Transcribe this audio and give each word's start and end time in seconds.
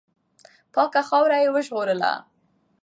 پاکه 0.73 1.01
خاوره 1.09 1.37
یې 1.43 1.49
وژغورله. 1.55 2.13